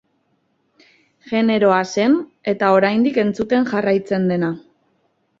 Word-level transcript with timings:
Generoa 1.31 1.77
zen, 1.95 2.15
eta 2.53 2.69
oraindik 2.77 3.19
entzuten 3.25 3.67
jarraitzen 3.75 4.25
dena. 4.33 4.51